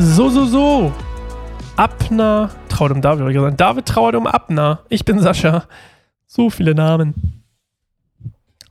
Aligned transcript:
So, 0.00 0.28
so, 0.28 0.46
so. 0.46 0.92
Abner 1.74 2.50
trauert 2.68 2.92
um 2.92 3.00
David, 3.00 3.20
habe 3.20 3.32
ich 3.32 3.36
gesagt. 3.36 3.60
David 3.60 3.86
trauert 3.86 4.14
um 4.14 4.28
Abner. 4.28 4.84
Ich 4.88 5.04
bin 5.04 5.18
Sascha. 5.18 5.64
So 6.24 6.50
viele 6.50 6.72
Namen. 6.72 7.42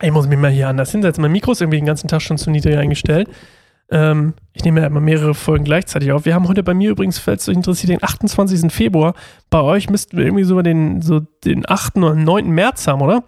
Ich 0.00 0.10
muss 0.10 0.26
mich 0.26 0.38
mal 0.38 0.50
hier 0.50 0.68
anders 0.68 0.90
hinsetzen. 0.90 1.20
Mein 1.20 1.32
Mikro 1.32 1.52
ist 1.52 1.60
irgendwie 1.60 1.76
den 1.76 1.84
ganzen 1.84 2.08
Tag 2.08 2.22
schon 2.22 2.38
zu 2.38 2.50
niedrig 2.50 2.78
eingestellt. 2.78 3.28
Ähm, 3.90 4.32
ich 4.54 4.64
nehme 4.64 4.80
ja 4.80 4.86
immer 4.86 5.00
mehrere 5.00 5.34
Folgen 5.34 5.64
gleichzeitig 5.64 6.12
auf. 6.12 6.24
Wir 6.24 6.34
haben 6.34 6.48
heute 6.48 6.62
bei 6.62 6.72
mir 6.72 6.92
übrigens, 6.92 7.18
falls 7.18 7.46
euch 7.46 7.56
interessiert, 7.56 7.90
den 7.90 8.02
28. 8.02 8.72
Februar. 8.72 9.12
Bei 9.50 9.60
euch 9.60 9.90
müssten 9.90 10.16
wir 10.16 10.24
irgendwie 10.24 10.44
so 10.44 10.62
den, 10.62 11.02
so 11.02 11.20
den 11.44 11.68
8. 11.68 11.98
oder 11.98 12.14
9. 12.14 12.48
März 12.48 12.86
haben, 12.86 13.02
oder? 13.02 13.22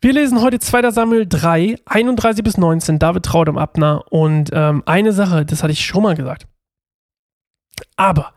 Wir 0.00 0.14
lesen 0.14 0.42
heute 0.42 0.58
2. 0.58 0.90
Samuel 0.90 1.26
3, 1.28 1.76
31 1.86 2.42
bis 2.42 2.58
19, 2.58 2.98
David 2.98 3.22
traut 3.22 3.48
um 3.48 3.56
Abner. 3.56 4.02
Und 4.10 4.50
ähm, 4.52 4.82
eine 4.84 5.12
Sache, 5.12 5.44
das 5.44 5.62
hatte 5.62 5.72
ich 5.72 5.84
schon 5.84 6.02
mal 6.02 6.16
gesagt. 6.16 6.48
Aber, 8.02 8.32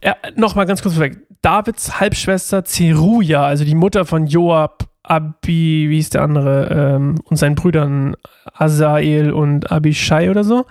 äh, 0.00 0.14
nochmal 0.36 0.64
ganz 0.64 0.80
kurz 0.80 0.94
vorweg, 0.94 1.26
Davids 1.42 1.98
Halbschwester 1.98 2.64
Zeruja, 2.64 3.44
also 3.44 3.64
die 3.64 3.74
Mutter 3.74 4.04
von 4.04 4.28
Joab, 4.28 4.84
Abi, 5.02 5.88
wie 5.88 5.96
hieß 5.96 6.10
der 6.10 6.22
andere, 6.22 6.68
ähm, 6.70 7.20
und 7.24 7.36
seinen 7.36 7.56
Brüdern 7.56 8.14
Asael 8.52 9.32
und 9.32 9.72
Abishai 9.72 10.30
oder 10.30 10.44
so. 10.44 10.66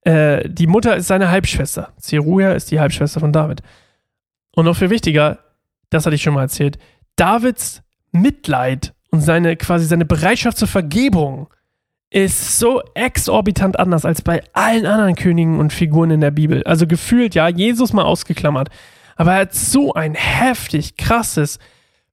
Äh, 0.00 0.48
die 0.48 0.66
Mutter 0.66 0.96
ist 0.96 1.06
seine 1.06 1.30
Halbschwester. 1.30 1.92
Zeruja 1.98 2.52
ist 2.52 2.72
die 2.72 2.80
Halbschwester 2.80 3.20
von 3.20 3.32
David. 3.32 3.62
Und 4.56 4.64
noch 4.64 4.76
viel 4.76 4.90
wichtiger, 4.90 5.38
das 5.90 6.04
hatte 6.04 6.16
ich 6.16 6.22
schon 6.22 6.34
mal 6.34 6.42
erzählt, 6.42 6.78
Davids 7.14 7.82
Mitleid 8.10 8.92
und 9.12 9.20
seine 9.20 9.54
quasi 9.56 9.84
seine 9.86 10.04
Bereitschaft 10.04 10.58
zur 10.58 10.66
Vergebung 10.66 11.46
ist 12.12 12.58
so 12.58 12.82
exorbitant 12.94 13.78
anders 13.78 14.04
als 14.04 14.20
bei 14.20 14.42
allen 14.52 14.84
anderen 14.84 15.14
Königen 15.14 15.58
und 15.58 15.72
Figuren 15.72 16.10
in 16.10 16.20
der 16.20 16.30
Bibel. 16.30 16.62
Also 16.64 16.86
gefühlt, 16.86 17.34
ja, 17.34 17.48
Jesus 17.48 17.92
mal 17.92 18.04
ausgeklammert. 18.04 18.68
Aber 19.16 19.32
er 19.32 19.40
hat 19.40 19.54
so 19.54 19.94
ein 19.94 20.14
heftig 20.14 20.96
krasses 20.96 21.58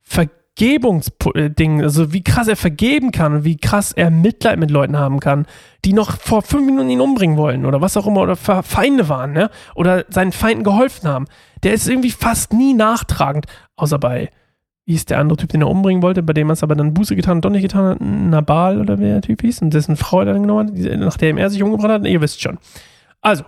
Vergebungsding, 0.02 1.83
also 1.83 2.14
wie 2.14 2.23
krass 2.23 2.47
er 2.47 2.56
vergeben 2.56 3.11
kann 3.11 3.33
und 3.33 3.44
wie 3.44 3.58
krass 3.58 3.91
er 3.91 4.09
Mitleid 4.09 4.58
mit 4.58 4.72
Leuten 4.72 4.97
haben 4.97 5.19
kann, 5.19 5.45
die 5.83 5.94
noch 5.94 6.17
vor 6.17 6.44
fünf 6.44 6.66
Minuten 6.66 6.89
ihn 6.89 7.02
umbringen 7.02 7.38
wollen 7.38 7.66
oder 7.66 7.81
was 7.81 7.97
auch 7.97 8.08
immer 8.08 8.22
oder 8.22 8.36
Feinde 8.36 9.09
waren, 9.09 9.34
ne? 9.34 9.50
Oder 9.75 10.06
seinen 10.09 10.31
Feinden 10.31 10.63
geholfen 10.63 11.09
haben. 11.09 11.25
Der 11.63 11.73
ist 11.73 11.89
irgendwie 11.89 12.11
fast 12.11 12.53
nie 12.53 12.73
nachtragend, 12.73 13.47
außer 13.75 14.00
bei 14.00 14.30
hieß 14.94 15.06
der 15.06 15.20
andere 15.20 15.38
Typ, 15.38 15.50
den 15.50 15.62
er 15.62 15.70
umbringen 15.70 16.02
wollte, 16.02 16.23
bei 16.23 16.34
dem 16.34 16.50
er 16.50 16.54
es 16.54 16.64
aber 16.64 16.76
dann 16.76 16.94
Buße 16.94 17.16
getan 17.16 17.38
und 17.38 17.45
doch 17.45 17.50
nicht 17.52 17.62
getan 17.62 17.86
hat, 17.86 18.02
Nabal 18.02 18.80
oder 18.80 18.98
wer 18.98 19.14
der 19.14 19.22
Typ 19.22 19.42
hieß, 19.42 19.62
und 19.62 19.73
dessen 19.73 19.96
Frau 19.96 20.26
dann 20.26 20.42
genommen 20.42 20.76
hat, 20.76 21.00
nachdem 21.00 21.38
er 21.38 21.50
sich 21.50 21.62
umgebracht 21.62 21.92
hat, 21.92 22.08
ihr 22.08 22.22
wisst 22.22 22.42
schon. 22.42 22.58
Also, 23.22 23.44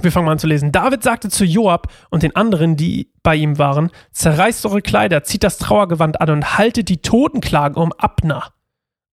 wir 0.00 0.10
fangen 0.10 0.26
mal 0.26 0.32
an 0.32 0.38
zu 0.38 0.46
lesen. 0.46 0.72
David 0.72 1.02
sagte 1.02 1.28
zu 1.28 1.44
Joab 1.44 1.92
und 2.10 2.22
den 2.22 2.34
anderen, 2.34 2.76
die 2.76 3.12
bei 3.22 3.36
ihm 3.36 3.58
waren, 3.58 3.90
zerreißt 4.12 4.66
eure 4.66 4.82
Kleider, 4.82 5.22
zieht 5.22 5.44
das 5.44 5.58
Trauergewand 5.58 6.20
an 6.20 6.30
und 6.30 6.58
haltet 6.58 6.88
die 6.88 7.00
Totenklagen 7.00 7.76
um 7.80 7.92
Abner. 7.92 8.52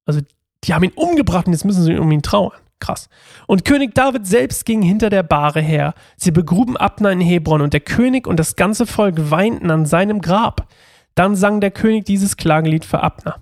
Also, 0.06 0.22
die 0.64 0.74
haben 0.74 0.84
ihn 0.84 0.94
umgebracht 0.96 1.46
und 1.46 1.54
jetzt 1.54 1.66
müssen 1.66 1.84
sie 1.84 1.98
um 1.98 2.12
ihn 2.12 2.24
trauern. 2.24 2.58
Krass. 2.80 3.10
Und 3.48 3.64
König 3.64 3.96
David 3.96 4.28
selbst 4.28 4.66
ging 4.66 4.82
hinter 4.82 5.10
der 5.10 5.24
Bahre 5.24 5.62
her. 5.62 5.94
Sie 6.18 6.32
begruben 6.32 6.76
Abner 6.78 7.12
in 7.12 7.22
Hebron 7.22 7.62
und 7.62 7.74
der 7.74 7.80
König 7.80 8.28
und 8.28 8.40
das 8.40 8.56
ganze 8.56 8.86
Volk 8.86 9.32
weinten 9.32 9.72
an 9.72 9.86
seinem 9.86 10.20
Grab. 10.20 10.68
Dann 11.16 11.36
sang 11.36 11.62
der 11.62 11.72
König 11.72 12.06
dieses 12.06 12.38
Klagelied 12.38 12.86
für 12.86 13.02
Abner. 13.02 13.42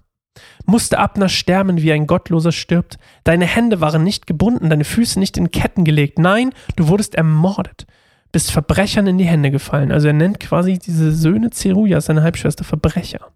Musste 0.66 1.00
Abner 1.00 1.30
sterben, 1.30 1.82
wie 1.82 1.92
ein 1.92 2.08
Gottloser 2.08 2.52
stirbt? 2.52 2.98
Deine 3.24 3.46
Hände 3.46 3.82
waren 3.82 4.04
nicht 4.04 4.26
gebunden, 4.28 4.70
deine 4.70 4.86
Füße 4.86 5.20
nicht 5.20 5.38
in 5.38 5.52
Ketten 5.52 5.84
gelegt. 5.84 6.20
Nein, 6.20 6.54
du 6.76 6.88
wurdest 6.88 7.16
ermordet, 7.16 7.86
bist 8.32 8.52
Verbrechern 8.52 9.08
in 9.08 9.18
die 9.18 9.26
Hände 9.26 9.52
gefallen. 9.52 9.92
Also 9.92 10.08
er 10.08 10.14
nennt 10.14 10.40
quasi 10.40 10.80
diese 10.80 11.12
Söhne 11.12 11.50
Zerujas, 11.50 12.06
seine 12.06 12.24
Halbschwester, 12.24 12.64
Verbrecher. 12.64 13.32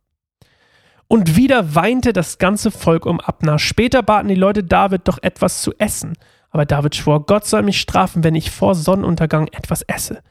Und 1.07 1.35
wieder 1.35 1.75
weinte 1.75 2.13
das 2.13 2.37
ganze 2.37 2.71
Volk 2.71 3.05
um 3.05 3.19
Abner. 3.19 3.59
Später 3.59 4.03
baten 4.03 4.27
die 4.27 4.35
Leute 4.35 4.63
David 4.63 5.07
doch 5.07 5.19
etwas 5.21 5.61
zu 5.61 5.73
essen. 5.77 6.13
Aber 6.49 6.65
David 6.65 6.95
schwor, 6.95 7.25
Gott 7.25 7.45
soll 7.45 7.63
mich 7.63 7.79
strafen, 7.79 8.23
wenn 8.23 8.35
ich 8.35 8.51
vor 8.51 8.75
Sonnenuntergang 8.75 9.47
etwas 9.47 9.83
esse. 9.83 10.21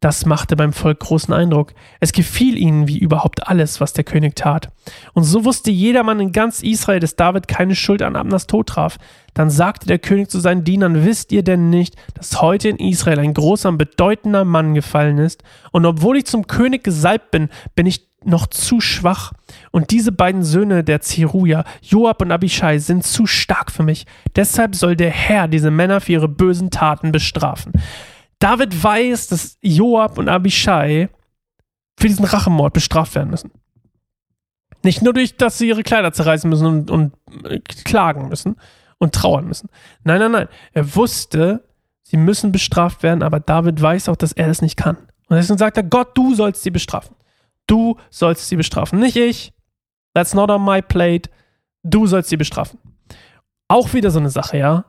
Das 0.00 0.26
machte 0.26 0.54
beim 0.54 0.74
Volk 0.74 1.00
großen 1.00 1.32
Eindruck. 1.32 1.72
Es 1.98 2.12
gefiel 2.12 2.58
ihnen 2.58 2.88
wie 2.88 2.98
überhaupt 2.98 3.48
alles, 3.48 3.80
was 3.80 3.94
der 3.94 4.04
König 4.04 4.36
tat. 4.36 4.70
Und 5.14 5.24
so 5.24 5.46
wusste 5.46 5.70
jedermann 5.70 6.20
in 6.20 6.32
ganz 6.32 6.62
Israel, 6.62 7.00
dass 7.00 7.16
David 7.16 7.48
keine 7.48 7.74
Schuld 7.74 8.02
an 8.02 8.14
Abners 8.14 8.46
Tod 8.46 8.68
traf. 8.68 8.98
Dann 9.32 9.48
sagte 9.48 9.86
der 9.86 9.98
König 9.98 10.30
zu 10.30 10.40
seinen 10.40 10.62
Dienern, 10.62 11.04
wisst 11.06 11.32
ihr 11.32 11.42
denn 11.42 11.70
nicht, 11.70 11.96
dass 12.12 12.42
heute 12.42 12.68
in 12.68 12.76
Israel 12.76 13.18
ein 13.18 13.32
großer 13.32 13.70
und 13.70 13.78
bedeutender 13.78 14.44
Mann 14.44 14.74
gefallen 14.74 15.16
ist? 15.16 15.42
Und 15.72 15.86
obwohl 15.86 16.18
ich 16.18 16.26
zum 16.26 16.46
König 16.46 16.84
gesalbt 16.84 17.30
bin, 17.30 17.48
bin 17.74 17.86
ich 17.86 18.06
noch 18.26 18.46
zu 18.46 18.80
schwach. 18.80 19.32
Und 19.70 19.90
diese 19.90 20.12
beiden 20.12 20.42
Söhne 20.42 20.84
der 20.84 21.00
Zeruja, 21.00 21.64
Joab 21.80 22.22
und 22.22 22.32
Abishai, 22.32 22.78
sind 22.78 23.04
zu 23.04 23.26
stark 23.26 23.70
für 23.70 23.82
mich. 23.82 24.06
Deshalb 24.36 24.74
soll 24.74 24.96
der 24.96 25.10
Herr 25.10 25.48
diese 25.48 25.70
Männer 25.70 26.00
für 26.00 26.12
ihre 26.12 26.28
bösen 26.28 26.70
Taten 26.70 27.12
bestrafen. 27.12 27.72
David 28.44 28.84
weiß, 28.84 29.28
dass 29.28 29.56
Joab 29.62 30.18
und 30.18 30.28
Abishai 30.28 31.08
für 31.98 32.08
diesen 32.08 32.26
Rachenmord 32.26 32.74
bestraft 32.74 33.14
werden 33.14 33.30
müssen. 33.30 33.50
Nicht 34.82 35.00
nur 35.00 35.14
durch, 35.14 35.38
dass 35.38 35.56
sie 35.56 35.68
ihre 35.68 35.82
Kleider 35.82 36.12
zerreißen 36.12 36.50
müssen 36.50 36.66
und, 36.66 36.90
und 36.90 37.14
äh, 37.44 37.60
klagen 37.60 38.28
müssen 38.28 38.56
und 38.98 39.14
trauern 39.14 39.46
müssen. 39.46 39.70
Nein, 40.02 40.18
nein, 40.18 40.32
nein. 40.32 40.48
Er 40.74 40.94
wusste, 40.94 41.66
sie 42.02 42.18
müssen 42.18 42.52
bestraft 42.52 43.02
werden, 43.02 43.22
aber 43.22 43.40
David 43.40 43.80
weiß 43.80 44.10
auch, 44.10 44.16
dass 44.16 44.32
er 44.32 44.48
das 44.48 44.60
nicht 44.60 44.76
kann. 44.76 44.98
Und 45.28 45.36
deswegen 45.38 45.56
sagt 45.56 45.78
er, 45.78 45.82
Gott, 45.82 46.14
du 46.14 46.34
sollst 46.34 46.64
sie 46.64 46.70
bestrafen. 46.70 47.16
Du 47.66 47.96
sollst 48.10 48.50
sie 48.50 48.56
bestrafen. 48.56 49.00
Nicht 49.00 49.16
ich. 49.16 49.54
That's 50.12 50.34
not 50.34 50.50
on 50.50 50.62
my 50.62 50.82
plate. 50.82 51.30
Du 51.82 52.06
sollst 52.06 52.28
sie 52.28 52.36
bestrafen. 52.36 52.78
Auch 53.68 53.94
wieder 53.94 54.10
so 54.10 54.18
eine 54.18 54.28
Sache, 54.28 54.58
ja. 54.58 54.84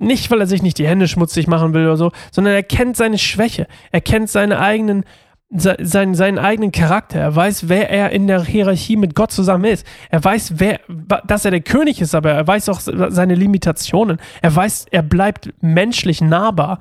Nicht, 0.00 0.30
weil 0.30 0.40
er 0.40 0.46
sich 0.46 0.62
nicht 0.62 0.78
die 0.78 0.88
Hände 0.88 1.06
schmutzig 1.08 1.46
machen 1.46 1.74
will 1.74 1.84
oder 1.84 1.98
so, 1.98 2.10
sondern 2.32 2.54
er 2.54 2.62
kennt 2.62 2.96
seine 2.96 3.18
Schwäche. 3.18 3.66
Er 3.92 4.00
kennt 4.00 4.30
seine 4.30 4.58
eigenen, 4.58 5.04
seinen, 5.50 6.14
seinen 6.14 6.38
eigenen 6.38 6.72
Charakter. 6.72 7.20
Er 7.20 7.36
weiß, 7.36 7.68
wer 7.68 7.90
er 7.90 8.08
in 8.10 8.26
der 8.26 8.42
Hierarchie 8.42 8.96
mit 8.96 9.14
Gott 9.14 9.30
zusammen 9.30 9.66
ist. 9.66 9.86
Er 10.08 10.24
weiß, 10.24 10.54
wer, 10.56 10.80
dass 11.26 11.44
er 11.44 11.50
der 11.50 11.60
König 11.60 12.00
ist, 12.00 12.14
aber 12.14 12.30
er 12.30 12.46
weiß 12.46 12.70
auch 12.70 12.80
seine 12.80 13.34
Limitationen. 13.34 14.16
Er 14.40 14.56
weiß, 14.56 14.86
er 14.90 15.02
bleibt 15.02 15.52
menschlich 15.60 16.22
nahbar. 16.22 16.80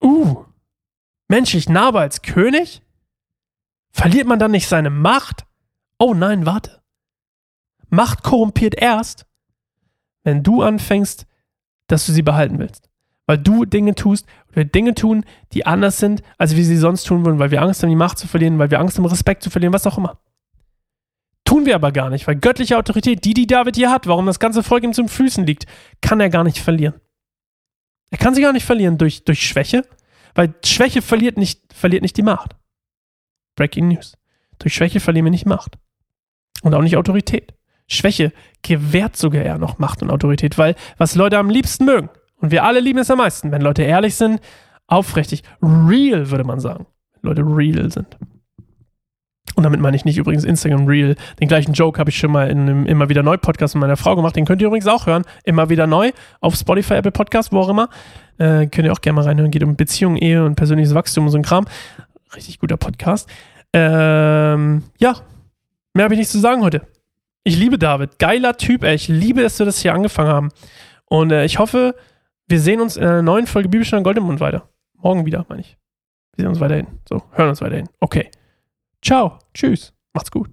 Uh, 0.00 0.44
menschlich 1.26 1.68
nahbar 1.68 2.02
als 2.02 2.22
König? 2.22 2.80
Verliert 3.90 4.28
man 4.28 4.38
dann 4.38 4.52
nicht 4.52 4.68
seine 4.68 4.90
Macht? 4.90 5.46
Oh 5.98 6.14
nein, 6.14 6.46
warte. 6.46 6.80
Macht 7.88 8.22
korrumpiert 8.22 8.76
erst, 8.80 9.26
wenn 10.22 10.44
du 10.44 10.62
anfängst, 10.62 11.26
dass 11.92 12.06
du 12.06 12.12
sie 12.12 12.22
behalten 12.22 12.58
willst. 12.58 12.88
Weil 13.26 13.38
du 13.38 13.64
Dinge 13.64 13.94
tust 13.94 14.26
oder 14.50 14.64
Dinge 14.64 14.94
tun, 14.94 15.24
die 15.52 15.66
anders 15.66 15.98
sind, 15.98 16.22
als 16.38 16.56
wie 16.56 16.64
sie 16.64 16.76
sonst 16.76 17.04
tun 17.04 17.24
würden, 17.24 17.38
weil 17.38 17.50
wir 17.50 17.62
Angst 17.62 17.82
haben, 17.82 17.90
die 17.90 17.96
Macht 17.96 18.18
zu 18.18 18.26
verlieren, 18.26 18.58
weil 18.58 18.70
wir 18.70 18.80
Angst 18.80 18.96
haben, 18.96 19.06
Respekt 19.06 19.42
zu 19.42 19.50
verlieren, 19.50 19.72
was 19.72 19.86
auch 19.86 19.98
immer. 19.98 20.18
Tun 21.44 21.66
wir 21.66 21.74
aber 21.74 21.92
gar 21.92 22.10
nicht, 22.10 22.26
weil 22.26 22.36
göttliche 22.36 22.76
Autorität, 22.76 23.24
die, 23.24 23.34
die 23.34 23.46
David 23.46 23.76
hier 23.76 23.90
hat, 23.90 24.06
warum 24.06 24.26
das 24.26 24.40
ganze 24.40 24.62
Volk 24.62 24.84
ihm 24.84 24.92
zum 24.92 25.08
Füßen 25.08 25.44
liegt, 25.46 25.66
kann 26.00 26.20
er 26.20 26.30
gar 26.30 26.44
nicht 26.44 26.58
verlieren. 26.58 26.94
Er 28.10 28.18
kann 28.18 28.34
sie 28.34 28.42
gar 28.42 28.52
nicht 28.52 28.66
verlieren 28.66 28.98
durch, 28.98 29.24
durch 29.24 29.46
Schwäche, 29.46 29.86
weil 30.34 30.54
Schwäche 30.64 31.02
verliert 31.02 31.36
nicht, 31.36 31.72
verliert 31.72 32.02
nicht 32.02 32.16
die 32.16 32.22
Macht. 32.22 32.56
Breaking 33.56 33.88
News. 33.88 34.16
Durch 34.58 34.74
Schwäche 34.74 35.00
verlieren 35.00 35.26
wir 35.26 35.30
nicht 35.30 35.46
Macht. 35.46 35.78
Und 36.62 36.74
auch 36.74 36.82
nicht 36.82 36.96
Autorität. 36.96 37.54
Schwäche 37.90 38.32
gewährt 38.62 39.16
sogar 39.16 39.42
eher 39.42 39.58
noch 39.58 39.78
Macht 39.78 40.02
und 40.02 40.10
Autorität, 40.10 40.58
weil 40.58 40.74
was 40.96 41.14
Leute 41.14 41.38
am 41.38 41.50
liebsten 41.50 41.84
mögen, 41.84 42.08
und 42.40 42.50
wir 42.50 42.64
alle 42.64 42.80
lieben 42.80 42.98
es 42.98 43.10
am 43.10 43.18
meisten, 43.18 43.52
wenn 43.52 43.62
Leute 43.62 43.82
ehrlich 43.82 44.14
sind, 44.14 44.40
aufrichtig, 44.86 45.42
real, 45.62 46.30
würde 46.30 46.44
man 46.44 46.58
sagen. 46.58 46.86
Leute 47.22 47.42
real 47.42 47.90
sind. 47.90 48.16
Und 49.56 49.64
damit 49.64 49.80
meine 49.80 49.96
ich 49.96 50.04
nicht 50.04 50.16
übrigens 50.16 50.44
Instagram 50.44 50.86
Real. 50.86 51.16
Den 51.40 51.48
gleichen 51.48 51.74
Joke 51.74 51.98
habe 51.98 52.08
ich 52.08 52.16
schon 52.16 52.30
mal 52.30 52.48
in 52.48 52.60
einem 52.60 52.86
immer 52.86 53.08
wieder 53.08 53.22
neu 53.22 53.36
Podcast 53.36 53.74
mit 53.74 53.80
meiner 53.80 53.96
Frau 53.96 54.16
gemacht. 54.16 54.36
Den 54.36 54.46
könnt 54.46 54.62
ihr 54.62 54.68
übrigens 54.68 54.86
auch 54.86 55.06
hören. 55.06 55.24
Immer 55.44 55.68
wieder 55.68 55.86
neu 55.86 56.12
auf 56.40 56.54
Spotify, 56.54 56.94
Apple 56.94 57.12
Podcast, 57.12 57.52
wo 57.52 57.58
auch 57.58 57.68
immer. 57.68 57.88
Äh, 58.38 58.68
könnt 58.68 58.86
ihr 58.86 58.92
auch 58.92 59.00
gerne 59.00 59.16
mal 59.16 59.24
reinhören. 59.24 59.50
Geht 59.50 59.62
um 59.62 59.76
Beziehung, 59.76 60.16
Ehe 60.16 60.44
und 60.44 60.54
persönliches 60.54 60.94
Wachstum 60.94 61.26
und 61.26 61.30
so 61.30 61.36
ein 61.36 61.42
Kram. 61.42 61.66
Richtig 62.34 62.58
guter 62.58 62.76
Podcast. 62.78 63.28
Ähm, 63.72 64.84
ja, 64.98 65.16
mehr 65.94 66.04
habe 66.04 66.14
ich 66.14 66.20
nicht 66.20 66.30
zu 66.30 66.38
sagen 66.38 66.62
heute. 66.62 66.86
Ich 67.44 67.56
liebe 67.56 67.78
David. 67.78 68.18
Geiler 68.18 68.56
Typ, 68.56 68.84
ey. 68.84 68.94
Ich 68.94 69.08
liebe, 69.08 69.42
dass 69.42 69.58
wir 69.58 69.66
das 69.66 69.80
hier 69.80 69.94
angefangen 69.94 70.28
haben. 70.28 70.48
Und 71.06 71.32
äh, 71.32 71.44
ich 71.44 71.58
hoffe, 71.58 71.94
wir 72.46 72.60
sehen 72.60 72.80
uns 72.80 72.96
in 72.96 73.04
einer 73.04 73.22
neuen 73.22 73.46
Folge 73.46 73.68
Bibelstunde 73.68 74.02
Goldemund 74.02 74.40
weiter. 74.40 74.68
Morgen 74.94 75.24
wieder, 75.24 75.46
meine 75.48 75.62
ich. 75.62 75.78
Wir 76.36 76.44
sehen 76.44 76.48
uns 76.48 76.60
weiterhin. 76.60 76.86
So, 77.08 77.22
hören 77.32 77.48
uns 77.48 77.60
weiterhin. 77.60 77.88
Okay. 78.00 78.30
Ciao. 79.02 79.38
Tschüss. 79.54 79.92
Macht's 80.12 80.30
gut. 80.30 80.50